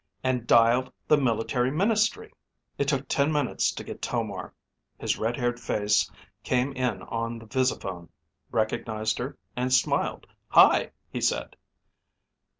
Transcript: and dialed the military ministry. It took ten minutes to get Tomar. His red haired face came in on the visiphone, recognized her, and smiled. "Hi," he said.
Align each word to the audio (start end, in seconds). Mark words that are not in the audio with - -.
and 0.23 0.47
dialed 0.47 0.91
the 1.07 1.15
military 1.15 1.69
ministry. 1.69 2.33
It 2.79 2.87
took 2.87 3.07
ten 3.07 3.31
minutes 3.31 3.71
to 3.73 3.83
get 3.83 4.01
Tomar. 4.01 4.51
His 4.97 5.19
red 5.19 5.37
haired 5.37 5.59
face 5.59 6.09
came 6.41 6.73
in 6.73 7.03
on 7.03 7.37
the 7.37 7.45
visiphone, 7.45 8.09
recognized 8.51 9.19
her, 9.19 9.37
and 9.55 9.71
smiled. 9.71 10.25
"Hi," 10.47 10.89
he 11.11 11.21
said. 11.21 11.55